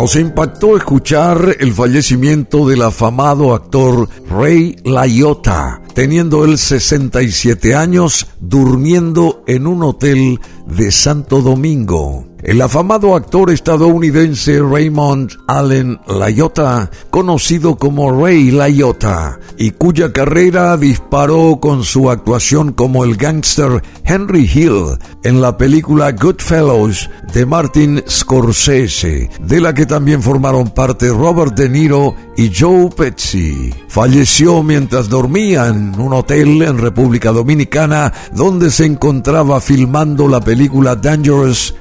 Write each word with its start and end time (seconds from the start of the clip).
Nos 0.00 0.14
impactó 0.14 0.76
escuchar 0.76 1.56
el 1.58 1.72
fallecimiento 1.72 2.68
del 2.68 2.82
afamado 2.82 3.52
actor 3.52 4.08
Ray 4.30 4.76
Liotta, 4.84 5.82
teniendo 5.92 6.44
él 6.44 6.56
67 6.56 7.74
años, 7.74 8.28
durmiendo 8.38 9.42
en 9.48 9.66
un 9.66 9.82
hotel 9.82 10.38
de 10.68 10.92
Santo 10.92 11.42
Domingo. 11.42 12.27
El 12.42 12.62
afamado 12.62 13.16
actor 13.16 13.50
estadounidense 13.50 14.60
Raymond 14.62 15.32
Allen 15.48 15.98
Liotta, 16.06 16.88
conocido 17.10 17.74
como 17.76 18.12
Ray 18.12 18.52
Liotta, 18.52 19.40
y 19.56 19.72
cuya 19.72 20.12
carrera 20.12 20.76
disparó 20.76 21.58
con 21.60 21.82
su 21.82 22.08
actuación 22.10 22.72
como 22.72 23.02
el 23.02 23.16
gángster 23.16 23.82
Henry 24.04 24.48
Hill 24.52 24.98
en 25.24 25.40
la 25.40 25.56
película 25.56 26.12
Goodfellows 26.12 27.10
de 27.34 27.44
Martin 27.44 28.04
Scorsese, 28.08 29.28
de 29.40 29.60
la 29.60 29.74
que 29.74 29.84
también 29.84 30.22
formaron 30.22 30.70
parte 30.70 31.08
Robert 31.08 31.56
De 31.56 31.68
Niro 31.68 32.14
y 32.36 32.52
Joe 32.56 32.88
Pesci. 32.96 33.74
Falleció 33.88 34.62
mientras 34.62 35.08
dormía 35.08 35.66
en 35.66 35.98
un 36.00 36.12
hotel 36.12 36.62
en 36.62 36.78
República 36.78 37.32
Dominicana 37.32 38.12
donde 38.32 38.70
se 38.70 38.84
encontraba 38.86 39.60
filmando 39.60 40.28
la 40.28 40.40
película 40.40 40.94
Dangerous 40.94 41.74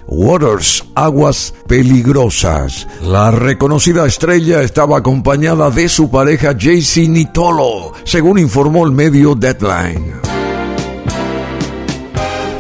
Aguas 0.95 1.53
Peligrosas. 1.67 2.87
La 3.01 3.31
reconocida 3.31 4.05
estrella 4.05 4.61
estaba 4.61 4.99
acompañada 4.99 5.69
de 5.69 5.89
su 5.89 6.09
pareja 6.09 6.53
JC 6.53 7.09
Nitolo, 7.09 7.91
según 8.05 8.39
informó 8.39 8.85
el 8.85 8.93
medio 8.93 9.35
Deadline. 9.35 10.13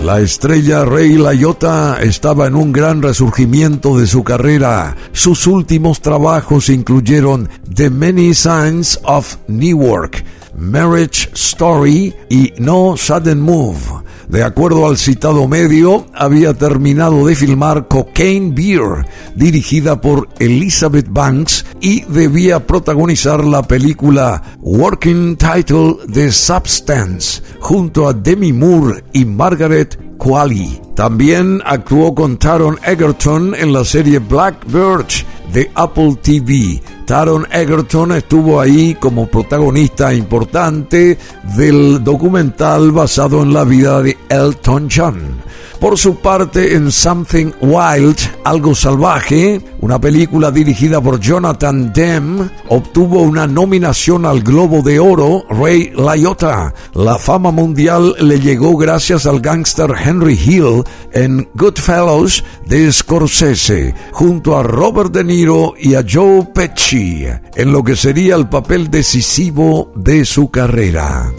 La 0.03 0.19
estrella 0.19 0.83
Rey 0.83 1.17
Layota 1.17 1.99
estaba 2.01 2.47
en 2.47 2.55
un 2.55 2.73
gran 2.73 3.01
resurgimiento 3.01 3.97
de 3.97 4.05
su 4.05 4.21
carrera. 4.21 4.95
Sus 5.13 5.47
últimos 5.47 6.01
trabajos 6.01 6.69
incluyeron 6.69 7.49
The 7.73 7.89
Many 7.89 8.33
Signs 8.33 8.99
of 9.03 9.37
Newark, 9.47 10.25
Marriage 10.57 11.29
Story 11.33 12.13
y 12.29 12.51
No 12.57 12.95
Sudden 12.97 13.39
Move. 13.41 14.06
De 14.27 14.43
acuerdo 14.43 14.87
al 14.87 14.97
citado 14.97 15.47
medio, 15.47 16.05
había 16.13 16.53
terminado 16.53 17.27
de 17.27 17.35
filmar 17.35 17.87
Cocaine 17.87 18.53
Beer, 18.53 19.05
dirigida 19.35 20.01
por 20.01 20.27
Elizabeth 20.39 21.07
Banks, 21.09 21.63
y 21.81 22.01
debía 22.01 22.65
protagonizar 22.65 23.43
la 23.43 23.61
película 23.63 24.41
Working 24.61 25.37
Title 25.37 25.97
The 26.11 26.31
Substance, 26.31 27.41
junto 27.59 28.07
a 28.07 28.13
Demi 28.13 28.53
Moore 28.53 29.03
y 29.13 29.25
Margaret 29.25 29.99
Qualley. 30.17 30.81
También 30.95 31.61
actuó 31.65 32.13
con 32.15 32.37
Taron 32.37 32.79
Egerton 32.83 33.53
en 33.55 33.71
la 33.71 33.85
serie 33.85 34.19
Black 34.19 34.65
Birch 34.65 35.25
de 35.53 35.69
Apple 35.75 36.17
TV. 36.21 36.81
Taron 37.05 37.47
Egerton 37.51 38.11
estuvo 38.13 38.59
ahí 38.59 38.95
como 38.99 39.27
protagonista 39.27 40.13
importante 40.13 41.17
del 41.55 42.03
documental 42.03 42.91
basado 42.91 43.43
en 43.43 43.53
la 43.53 43.63
vida 43.63 44.01
de 44.01 44.17
Elton 44.29 44.89
John. 44.93 45.46
Por 45.79 45.95
su 45.97 46.15
parte, 46.15 46.73
en 46.73 46.91
Something 46.91 47.51
Wild, 47.61 48.17
Algo 48.43 48.73
Salvaje, 48.73 49.61
una 49.79 50.01
película 50.01 50.49
dirigida 50.49 50.99
por 50.99 51.19
Jonathan 51.19 51.93
Demme, 51.93 52.49
obtuvo 52.69 53.21
una 53.21 53.45
nominación 53.45 54.25
al 54.25 54.41
Globo 54.41 54.81
de 54.81 54.99
Oro, 54.99 55.45
Ray 55.49 55.93
Liotta. 55.95 56.73
La 56.93 57.19
fama 57.19 57.51
mundial 57.51 58.15
le 58.19 58.39
llegó 58.39 58.75
gracias 58.75 59.27
al 59.27 59.39
gángster 59.39 59.93
Henry 60.03 60.33
Hill 60.33 60.83
en 61.13 61.47
Goodfellows 61.53 62.43
de 62.65 62.91
Scorsese, 62.91 63.93
junto 64.11 64.57
a 64.57 64.63
Robert 64.63 65.11
De 65.11 65.23
Niro 65.23 65.75
y 65.79 65.93
a 65.93 66.03
Joe 66.07 66.47
Pesci, 66.55 67.27
en 67.55 67.71
lo 67.71 67.83
que 67.83 67.95
sería 67.95 68.35
el 68.35 68.49
papel 68.49 68.89
decisivo 68.89 69.91
de 69.95 70.25
su 70.25 70.49
carrera. 70.49 71.31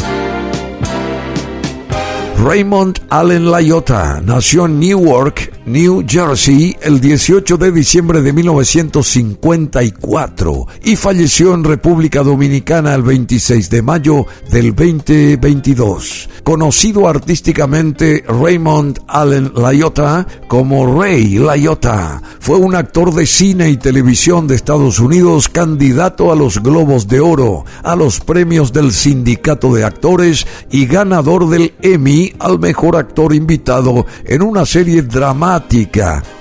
Raymond 2.44 3.00
Allen 3.10 3.50
Liotta 3.50 4.21
nació 4.21 4.66
en 4.66 4.78
Newark, 4.78 5.58
New 5.69 6.05
Jersey, 6.09 6.75
el 6.81 7.01
18 7.01 7.59
de 7.59 7.71
diciembre 7.71 8.23
de 8.23 8.33
1954 8.33 10.67
y 10.83 10.97
falleció 10.97 11.53
en 11.53 11.65
República 11.65 12.23
Dominicana 12.23 12.95
el 12.95 13.03
26 13.03 13.69
de 13.69 13.83
mayo 13.83 14.25
del 14.51 14.75
2022. 14.75 16.31
Conocido 16.43 17.07
artísticamente 17.07 18.25
Raymond 18.27 19.01
Allen 19.07 19.53
Liotta 19.55 20.27
como 20.49 20.99
Ray 20.99 21.39
Liotta, 21.39 22.23
fue 22.41 22.57
un 22.57 22.75
actor 22.75 23.15
de 23.15 23.27
cine 23.27 23.69
y 23.69 23.77
televisión 23.77 24.47
de 24.47 24.55
Estados 24.55 24.99
Unidos 24.99 25.51
candidato 25.51 26.33
a 26.33 26.37
los 26.37 26.62
Globos 26.62 27.09
de 27.09 27.21
Oro, 27.21 27.67
a 27.83 27.95
los 27.95 28.21
premios 28.21 28.73
del 28.73 28.93
Sindicato 28.93 29.75
de 29.75 29.84
Actores 29.84 30.47
y 30.71 30.87
ganador 30.87 31.51
del 31.51 31.75
Emmy 31.83 32.33
al 32.39 32.59
mejor 32.59 32.97
actor 32.97 33.34
invitado 33.34 34.07
en 34.25 34.41
una 34.43 34.65
serie 34.65 35.03
dramática. 35.03 35.58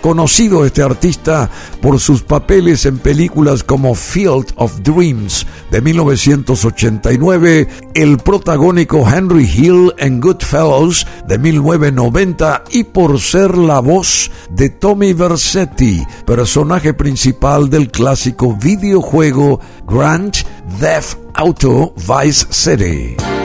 Conocido 0.01 0.65
este 0.65 0.81
artista 0.81 1.49
por 1.81 1.99
sus 1.99 2.21
papeles 2.21 2.85
en 2.85 2.97
películas 2.99 3.63
como 3.63 3.95
Field 3.95 4.53
of 4.55 4.79
Dreams 4.81 5.45
de 5.71 5.81
1989, 5.81 7.67
el 7.93 8.17
protagónico 8.17 9.07
Henry 9.07 9.45
Hill 9.45 9.93
en 9.97 10.21
Goodfellows 10.21 11.05
de 11.27 11.37
1990 11.37 12.63
y 12.71 12.83
por 12.83 13.19
ser 13.19 13.57
la 13.57 13.79
voz 13.79 14.31
de 14.49 14.69
Tommy 14.69 15.13
Versetti, 15.13 16.03
personaje 16.25 16.93
principal 16.93 17.69
del 17.69 17.91
clásico 17.91 18.55
videojuego 18.55 19.59
Grand 19.87 20.33
Theft 20.79 21.17
Auto 21.33 21.93
Vice 21.95 22.47
City. 22.49 23.36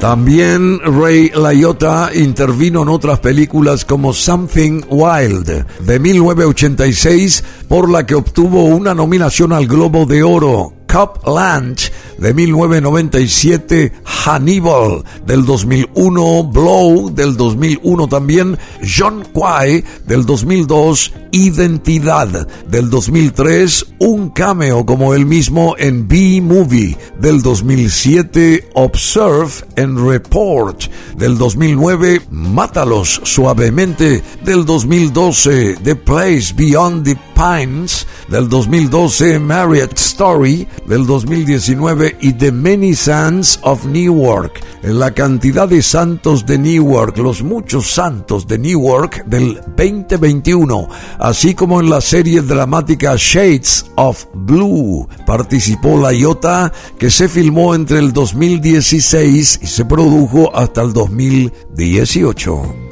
También 0.00 0.80
Ray 0.80 1.30
Liotta 1.34 2.10
intervino 2.14 2.82
en 2.82 2.88
otras 2.88 3.20
películas 3.20 3.84
como 3.84 4.14
Something 4.14 4.80
Wild 4.88 5.66
de 5.80 5.98
1986, 5.98 7.44
por 7.68 7.90
la 7.90 8.06
que 8.06 8.14
obtuvo 8.14 8.64
una 8.64 8.94
nominación 8.94 9.52
al 9.52 9.66
Globo 9.66 10.06
de 10.06 10.22
Oro. 10.22 10.72
Copland 10.90 11.78
de 12.20 12.34
1997, 12.34 13.92
Hannibal 14.04 15.02
del 15.26 15.44
2001, 15.44 16.44
Blow 16.44 17.10
del 17.12 17.36
2001 17.36 18.08
también, 18.08 18.58
John 18.82 19.24
Quay 19.32 19.82
del 20.06 20.26
2002, 20.26 21.12
Identidad 21.32 22.46
del 22.68 22.90
2003, 22.90 23.86
un 24.00 24.30
cameo 24.30 24.84
como 24.84 25.14
él 25.14 25.24
mismo 25.24 25.74
en 25.78 26.06
B-Movie 26.06 26.96
del 27.18 27.40
2007, 27.40 28.68
Observe 28.74 29.50
en 29.76 29.96
Report 30.06 30.82
del 31.16 31.38
2009, 31.38 32.22
Mátalos 32.30 33.20
suavemente 33.24 34.22
del 34.44 34.64
2012, 34.66 35.78
The 35.82 35.96
Place 35.96 36.52
Beyond 36.54 37.04
the 37.04 37.18
Pines 37.34 38.06
del 38.28 38.48
2012, 38.48 39.38
Marriott 39.38 39.98
Story 39.98 40.66
del 40.86 41.06
2019 41.06 42.09
y 42.20 42.32
The 42.32 42.52
Many 42.52 42.94
Sands 42.94 43.58
of 43.62 43.84
Newark. 43.86 44.60
La 44.82 45.12
cantidad 45.12 45.68
de 45.68 45.82
santos 45.82 46.46
de 46.46 46.58
Newark, 46.58 47.18
los 47.18 47.42
muchos 47.42 47.90
santos 47.90 48.46
de 48.46 48.58
Newark 48.58 49.24
del 49.26 49.60
2021, 49.76 50.88
así 51.18 51.54
como 51.54 51.80
en 51.80 51.90
la 51.90 52.00
serie 52.00 52.40
dramática 52.40 53.14
Shades 53.16 53.86
of 53.96 54.26
Blue. 54.34 55.08
Participó 55.26 55.98
la 55.98 56.12
Iota 56.12 56.72
que 56.98 57.10
se 57.10 57.28
filmó 57.28 57.74
entre 57.74 57.98
el 57.98 58.12
2016 58.12 59.60
y 59.62 59.66
se 59.66 59.84
produjo 59.84 60.54
hasta 60.54 60.82
el 60.82 60.92
2018. 60.92 62.89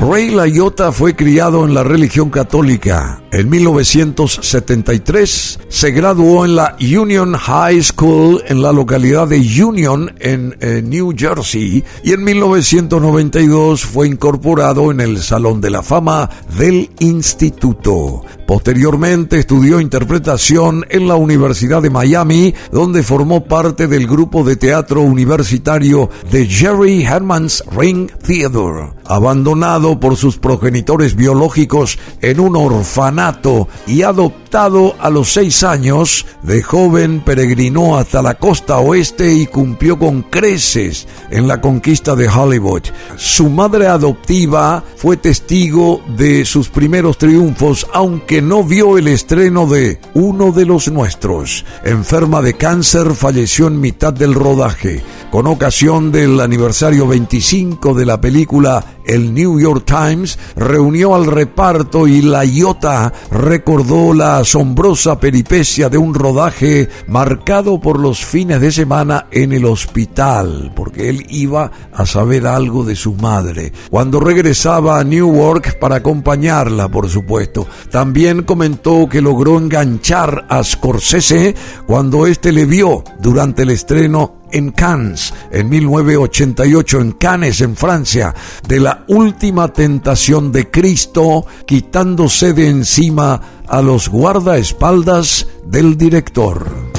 Ray 0.00 0.30
Liotta 0.30 0.92
fue 0.92 1.14
criado 1.14 1.66
en 1.66 1.74
la 1.74 1.84
religión 1.84 2.30
católica. 2.30 3.22
En 3.32 3.50
1973 3.50 5.60
se 5.68 5.90
graduó 5.90 6.46
en 6.46 6.56
la 6.56 6.74
Union 6.80 7.34
High 7.34 7.82
School 7.82 8.42
en 8.46 8.62
la 8.62 8.72
localidad 8.72 9.28
de 9.28 9.36
Union 9.62 10.14
en 10.18 10.56
eh, 10.60 10.80
New 10.82 11.12
Jersey 11.14 11.84
y 12.02 12.12
en 12.12 12.24
1992 12.24 13.84
fue 13.84 14.08
incorporado 14.08 14.90
en 14.90 15.00
el 15.00 15.22
Salón 15.22 15.60
de 15.60 15.68
la 15.68 15.82
Fama 15.82 16.30
del 16.58 16.88
Instituto. 16.98 18.24
Posteriormente 18.46 19.38
estudió 19.38 19.80
interpretación 19.80 20.86
en 20.88 21.06
la 21.06 21.14
Universidad 21.14 21.82
de 21.82 21.90
Miami, 21.90 22.52
donde 22.72 23.04
formó 23.04 23.44
parte 23.44 23.86
del 23.86 24.08
grupo 24.08 24.42
de 24.42 24.56
teatro 24.56 25.02
universitario 25.02 26.10
de 26.32 26.46
Jerry 26.46 27.04
Herman's 27.04 27.62
Ring 27.70 28.10
Theater. 28.26 28.94
Abandonado 29.04 29.89
por 29.98 30.16
sus 30.16 30.36
progenitores 30.36 31.16
biológicos 31.16 31.98
en 32.20 32.38
un 32.38 32.54
orfanato 32.54 33.66
y 33.86 34.02
adoptado 34.02 34.94
a 35.00 35.10
los 35.10 35.32
seis 35.32 35.64
años, 35.64 36.26
de 36.42 36.62
joven 36.62 37.22
peregrinó 37.24 37.96
hasta 37.96 38.22
la 38.22 38.34
costa 38.34 38.78
oeste 38.78 39.32
y 39.32 39.46
cumplió 39.46 39.98
con 39.98 40.22
creces 40.22 41.08
en 41.30 41.48
la 41.48 41.60
conquista 41.60 42.14
de 42.14 42.28
Hollywood. 42.28 42.82
Su 43.16 43.48
madre 43.48 43.86
adoptiva 43.86 44.84
fue 44.96 45.16
testigo 45.16 46.02
de 46.16 46.44
sus 46.44 46.68
primeros 46.68 47.18
triunfos, 47.18 47.86
aunque 47.92 48.42
no 48.42 48.64
vio 48.64 48.98
el 48.98 49.08
estreno 49.08 49.66
de 49.66 50.00
Uno 50.14 50.52
de 50.52 50.66
los 50.66 50.90
Nuestros. 50.90 51.64
Enferma 51.84 52.42
de 52.42 52.54
cáncer, 52.54 53.14
falleció 53.14 53.66
en 53.66 53.80
mitad 53.80 54.12
del 54.12 54.34
rodaje. 54.34 55.02
Con 55.30 55.46
ocasión 55.46 56.10
del 56.10 56.40
aniversario 56.40 57.06
25 57.06 57.94
de 57.94 58.04
la 58.04 58.20
película, 58.20 58.84
el 59.04 59.32
New 59.32 59.60
York 59.60 59.84
Times 59.86 60.36
reunió 60.56 61.14
al 61.14 61.26
reparto 61.26 62.08
y 62.08 62.20
la 62.20 62.44
Iota 62.44 63.12
recordó 63.30 64.12
la 64.12 64.38
asombrosa 64.38 65.20
peripecia 65.20 65.88
de 65.88 65.98
un 65.98 66.14
rodaje 66.14 66.88
marcado 67.06 67.80
por 67.80 68.00
los 68.00 68.24
fines 68.24 68.60
de 68.60 68.72
semana 68.72 69.28
en 69.30 69.52
el 69.52 69.66
hospital, 69.66 70.72
porque 70.74 71.08
él 71.08 71.24
iba 71.28 71.70
a 71.92 72.06
saber 72.06 72.48
algo 72.48 72.82
de 72.82 72.96
su 72.96 73.14
madre. 73.14 73.72
Cuando 73.88 74.18
regresaba 74.18 74.98
a 74.98 75.04
Newark 75.04 75.78
para 75.78 75.96
acompañarla, 75.96 76.88
por 76.88 77.08
supuesto, 77.08 77.68
también 77.92 78.42
comentó 78.42 79.08
que 79.08 79.20
logró 79.20 79.58
enganchar 79.58 80.46
a 80.48 80.64
Scorsese 80.64 81.54
cuando 81.86 82.26
éste 82.26 82.50
le 82.50 82.66
vio 82.66 83.04
durante 83.20 83.62
el 83.62 83.70
estreno 83.70 84.39
en 84.52 84.70
Cannes 84.70 85.32
en 85.50 85.68
1988 85.68 87.00
en 87.00 87.12
Cannes 87.12 87.60
en 87.60 87.76
Francia 87.76 88.34
de 88.66 88.80
la 88.80 89.04
última 89.08 89.72
tentación 89.72 90.52
de 90.52 90.70
Cristo 90.70 91.46
quitándose 91.66 92.52
de 92.52 92.68
encima 92.68 93.40
a 93.66 93.82
los 93.82 94.08
guardaespaldas 94.08 95.46
del 95.64 95.96
director. 95.96 96.90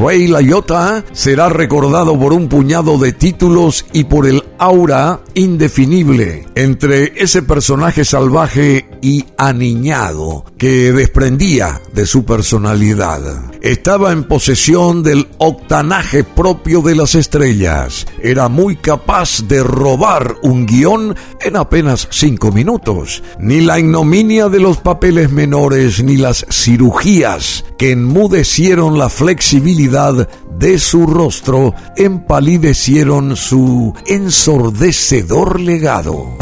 Ray 0.00 0.28
Liotta 0.28 1.04
será 1.12 1.48
recordado 1.48 2.16
por 2.16 2.32
un 2.32 2.48
puñado 2.48 2.98
de 2.98 3.12
títulos 3.12 3.84
y 3.92 4.04
por 4.04 4.28
el 4.28 4.44
aura 4.58 5.20
indefinible 5.34 6.46
entre 6.54 7.20
ese 7.20 7.42
personaje 7.42 8.04
salvaje 8.04 8.88
y 9.02 9.24
aniñado 9.36 10.44
que 10.56 10.92
desprendía 10.92 11.80
de 11.92 12.06
su 12.06 12.24
personalidad. 12.24 13.20
Estaba 13.60 14.12
en 14.12 14.24
posesión 14.24 15.02
del 15.02 15.28
octanaje 15.38 16.22
propio 16.22 16.80
de 16.80 16.94
las 16.94 17.16
estrellas. 17.16 18.06
Era 18.22 18.48
muy 18.48 18.76
capaz 18.76 19.42
de 19.48 19.64
robar 19.64 20.36
un 20.42 20.64
guion 20.64 21.16
en 21.40 21.56
apenas 21.56 22.06
cinco 22.10 22.52
minutos. 22.52 23.22
Ni 23.40 23.60
la 23.60 23.80
ignominia 23.80 24.48
de 24.48 24.60
los 24.60 24.78
papeles 24.78 25.32
menores 25.32 26.02
ni 26.02 26.16
las 26.16 26.46
cirugías 26.50 27.64
que 27.76 27.92
enmudecieron 27.92 28.96
la 28.96 29.08
flexibilidad 29.08 30.28
de 30.58 30.78
su 30.78 31.06
rostro 31.06 31.74
empalidecieron 31.96 33.36
su 33.36 33.92
ensordecedor 34.06 35.60
legado. 35.60 36.36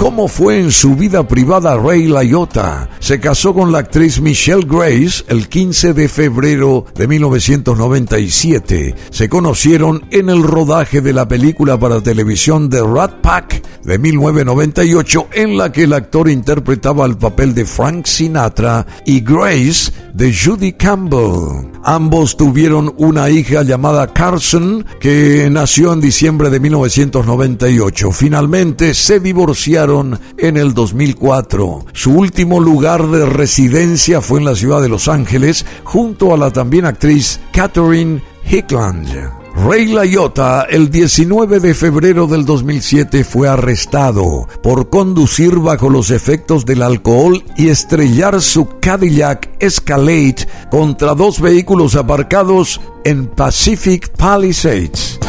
¿Cómo 0.00 0.28
fue 0.28 0.58
en 0.58 0.72
su 0.72 0.96
vida 0.96 1.28
privada 1.28 1.76
Ray 1.76 2.06
Liotta? 2.06 2.88
Se 3.00 3.18
casó 3.18 3.54
con 3.54 3.72
la 3.72 3.78
actriz 3.78 4.20
Michelle 4.20 4.66
Grace 4.68 5.24
el 5.28 5.48
15 5.48 5.94
de 5.94 6.06
febrero 6.06 6.84
de 6.94 7.08
1997. 7.08 8.94
Se 9.10 9.28
conocieron 9.28 10.04
en 10.10 10.28
el 10.28 10.42
rodaje 10.42 11.00
de 11.00 11.14
la 11.14 11.26
película 11.26 11.78
para 11.78 12.02
televisión 12.02 12.68
The 12.68 12.82
Rat 12.82 13.14
Pack 13.22 13.62
de 13.84 13.98
1998 13.98 15.28
en 15.32 15.56
la 15.56 15.72
que 15.72 15.84
el 15.84 15.94
actor 15.94 16.28
interpretaba 16.28 17.06
el 17.06 17.16
papel 17.16 17.54
de 17.54 17.64
Frank 17.64 18.04
Sinatra 18.04 18.86
y 19.06 19.20
Grace 19.20 19.90
de 20.12 20.34
Judy 20.34 20.74
Campbell. 20.74 21.70
Ambos 21.82 22.36
tuvieron 22.36 22.92
una 22.98 23.30
hija 23.30 23.62
llamada 23.62 24.12
Carson 24.12 24.84
que 25.00 25.48
nació 25.50 25.94
en 25.94 26.02
diciembre 26.02 26.50
de 26.50 26.60
1998. 26.60 28.12
Finalmente 28.12 28.92
se 28.92 29.20
divorciaron 29.20 30.20
en 30.36 30.58
el 30.58 30.74
2004. 30.74 31.86
Su 31.94 32.12
último 32.12 32.60
lugar 32.60 32.89
de 32.98 33.24
residencia 33.24 34.20
fue 34.20 34.40
en 34.40 34.46
la 34.46 34.56
ciudad 34.56 34.82
de 34.82 34.88
Los 34.88 35.06
Ángeles 35.06 35.64
junto 35.84 36.34
a 36.34 36.36
la 36.36 36.50
también 36.50 36.86
actriz 36.86 37.38
Catherine 37.52 38.20
Hickland. 38.44 39.30
Ray 39.54 39.86
Liotta 39.86 40.62
el 40.68 40.90
19 40.90 41.60
de 41.60 41.74
febrero 41.74 42.26
del 42.26 42.44
2007 42.44 43.22
fue 43.22 43.48
arrestado 43.48 44.48
por 44.60 44.90
conducir 44.90 45.56
bajo 45.56 45.88
los 45.88 46.10
efectos 46.10 46.66
del 46.66 46.82
alcohol 46.82 47.44
y 47.56 47.68
estrellar 47.68 48.42
su 48.42 48.68
Cadillac 48.80 49.50
Escalade 49.60 50.48
contra 50.68 51.14
dos 51.14 51.40
vehículos 51.40 51.94
aparcados 51.94 52.80
en 53.04 53.28
Pacific 53.28 54.08
Palisades. 54.16 55.19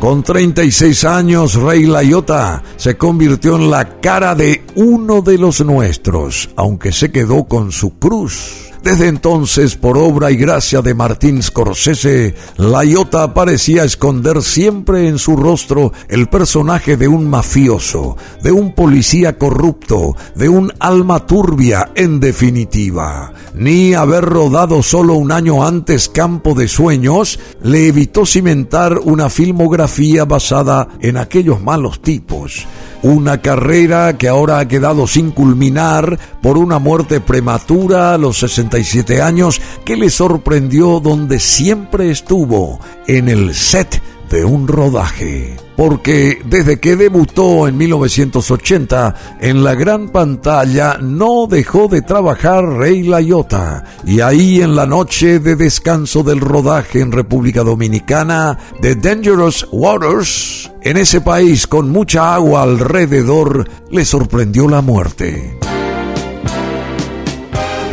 Con 0.00 0.22
36 0.22 1.04
años, 1.04 1.54
Ray 1.54 1.86
Liotta 1.86 2.62
se 2.76 2.96
convirtió 2.96 3.56
en 3.56 3.70
la 3.70 3.98
cara 4.00 4.34
de 4.34 4.62
uno 4.74 5.22
de 5.22 5.38
los 5.38 5.64
nuestros, 5.64 6.50
aunque 6.54 6.92
se 6.92 7.10
quedó 7.10 7.44
con 7.44 7.72
su 7.72 7.98
cruz. 7.98 8.65
Desde 8.86 9.08
entonces, 9.08 9.74
por 9.74 9.98
obra 9.98 10.30
y 10.30 10.36
gracia 10.36 10.80
de 10.80 10.94
Martín 10.94 11.42
Scorsese, 11.42 12.36
la 12.56 12.84
Iota 12.84 13.34
parecía 13.34 13.82
esconder 13.82 14.40
siempre 14.42 15.08
en 15.08 15.18
su 15.18 15.34
rostro 15.34 15.92
el 16.08 16.28
personaje 16.28 16.96
de 16.96 17.08
un 17.08 17.28
mafioso, 17.28 18.16
de 18.44 18.52
un 18.52 18.76
policía 18.76 19.38
corrupto, 19.38 20.14
de 20.36 20.48
un 20.48 20.72
alma 20.78 21.26
turbia 21.26 21.90
en 21.96 22.20
definitiva. 22.20 23.32
Ni 23.56 23.94
haber 23.94 24.24
rodado 24.24 24.84
solo 24.84 25.14
un 25.14 25.32
año 25.32 25.66
antes 25.66 26.08
Campo 26.08 26.54
de 26.54 26.68
Sueños 26.68 27.40
le 27.64 27.88
evitó 27.88 28.24
cimentar 28.24 29.00
una 29.00 29.30
filmografía 29.30 30.24
basada 30.26 30.86
en 31.00 31.16
aquellos 31.16 31.60
malos 31.60 32.00
tipos 32.02 32.68
una 33.06 33.40
carrera 33.40 34.18
que 34.18 34.26
ahora 34.26 34.58
ha 34.58 34.68
quedado 34.68 35.06
sin 35.06 35.30
culminar 35.30 36.18
por 36.42 36.58
una 36.58 36.80
muerte 36.80 37.20
prematura 37.20 38.14
a 38.14 38.18
los 38.18 38.38
67 38.82 39.22
años 39.22 39.60
que 39.84 39.96
le 39.96 40.10
sorprendió 40.10 41.00
donde 41.00 41.38
siempre 41.38 42.10
estuvo, 42.10 42.80
en 43.06 43.28
el 43.28 43.54
set 43.54 44.02
de 44.30 44.44
un 44.44 44.66
rodaje. 44.66 45.56
Porque 45.76 46.40
desde 46.44 46.80
que 46.80 46.96
debutó 46.96 47.68
en 47.68 47.76
1980 47.76 49.14
en 49.40 49.62
la 49.62 49.74
gran 49.74 50.08
pantalla 50.08 50.98
no 51.00 51.46
dejó 51.46 51.86
de 51.86 52.02
trabajar 52.02 52.64
Rey 52.64 53.02
Laiota. 53.02 53.84
Y 54.04 54.20
ahí 54.20 54.62
en 54.62 54.74
la 54.74 54.86
noche 54.86 55.38
de 55.38 55.54
descanso 55.54 56.22
del 56.22 56.40
rodaje 56.40 57.00
en 57.00 57.12
República 57.12 57.62
Dominicana 57.62 58.58
de 58.80 58.96
Dangerous 58.96 59.68
Waters, 59.70 60.72
en 60.82 60.96
ese 60.96 61.20
país 61.20 61.66
con 61.66 61.90
mucha 61.90 62.34
agua 62.34 62.62
alrededor, 62.62 63.68
le 63.90 64.04
sorprendió 64.04 64.68
la 64.68 64.80
muerte. 64.80 65.58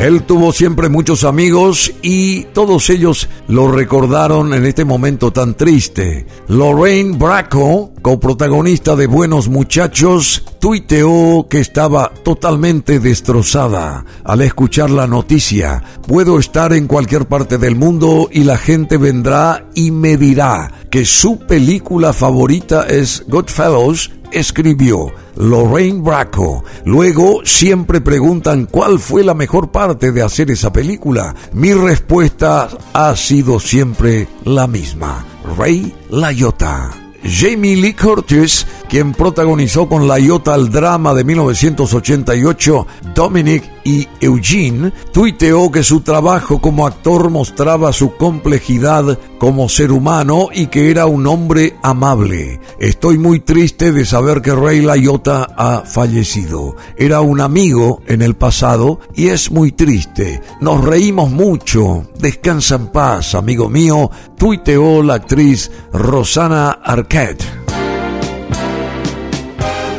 Él 0.03 0.23
tuvo 0.23 0.51
siempre 0.51 0.89
muchos 0.89 1.23
amigos 1.23 1.93
y 2.01 2.43
todos 2.53 2.89
ellos 2.89 3.29
lo 3.47 3.71
recordaron 3.71 4.53
en 4.53 4.65
este 4.65 4.83
momento 4.83 5.31
tan 5.31 5.55
triste. 5.55 6.27
Lorraine 6.49 7.17
Bracco, 7.17 7.93
coprotagonista 8.01 8.97
de 8.97 9.07
Buenos 9.07 9.47
Muchachos, 9.47 10.43
tuiteó 10.59 11.47
que 11.49 11.61
estaba 11.61 12.11
totalmente 12.21 12.99
destrozada 12.99 14.03
al 14.25 14.41
escuchar 14.41 14.89
la 14.89 15.07
noticia. 15.07 15.81
Puedo 16.05 16.37
estar 16.37 16.73
en 16.73 16.87
cualquier 16.87 17.25
parte 17.25 17.57
del 17.57 17.77
mundo 17.77 18.27
y 18.29 18.43
la 18.43 18.57
gente 18.57 18.97
vendrá 18.97 19.69
y 19.73 19.91
me 19.91 20.17
dirá 20.17 20.69
que 20.91 21.05
su 21.05 21.39
película 21.39 22.11
favorita 22.11 22.87
es 22.89 23.23
Goodfellows 23.29 24.11
escribió 24.33 25.11
Lorraine 25.35 26.01
Bracco. 26.01 26.63
Luego 26.85 27.41
siempre 27.43 28.01
preguntan 28.01 28.65
cuál 28.65 28.99
fue 28.99 29.23
la 29.23 29.33
mejor 29.33 29.71
parte 29.71 30.11
de 30.11 30.21
hacer 30.21 30.51
esa 30.51 30.73
película. 30.73 31.35
Mi 31.53 31.73
respuesta 31.73 32.69
ha 32.93 33.15
sido 33.15 33.59
siempre 33.59 34.27
la 34.43 34.67
misma. 34.67 35.25
Ray 35.57 35.93
Liotta. 36.09 36.91
Jamie 37.23 37.77
Lee 37.77 37.93
Curtis 37.93 38.65
quien 38.93 39.11
protagonizó 39.13 39.89
con 39.89 40.07
la 40.07 40.19
Iota 40.19 40.53
el 40.53 40.69
drama 40.69 41.15
de 41.15 41.23
1988 41.23 42.85
Dominic 43.13 43.63
y 43.83 44.07
Eugene, 44.21 44.91
tuiteó 45.11 45.71
que 45.71 45.83
su 45.83 46.01
trabajo 46.01 46.59
como 46.61 46.87
actor 46.87 47.29
mostraba 47.29 47.91
su 47.91 48.15
complejidad 48.15 49.19
como 49.37 49.67
ser 49.69 49.91
humano 49.91 50.47
y 50.53 50.67
que 50.67 50.89
era 50.89 51.05
un 51.05 51.27
hombre 51.27 51.75
amable. 51.83 52.59
Estoy 52.79 53.17
muy 53.17 53.41
triste 53.41 53.91
de 53.91 54.05
saber 54.05 54.41
que 54.41 54.55
Ray 54.55 54.81
Liotta 54.81 55.49
ha 55.57 55.81
fallecido. 55.81 56.75
Era 56.97 57.21
un 57.21 57.41
amigo 57.41 58.01
en 58.07 58.21
el 58.21 58.35
pasado 58.35 58.99
y 59.15 59.27
es 59.27 59.51
muy 59.51 59.71
triste. 59.71 60.41
Nos 60.61 60.83
reímos 60.83 61.29
mucho. 61.29 62.07
Descansa 62.19 62.75
en 62.75 62.87
paz, 62.87 63.35
amigo 63.35 63.69
mío, 63.69 64.09
tuiteó 64.37 65.03
la 65.03 65.15
actriz 65.15 65.71
Rosana 65.91 66.71
Arquette. 66.83 67.62